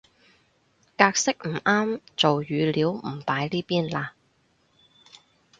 [0.97, 4.09] 格式唔啱做語料唔擺呢邊嘞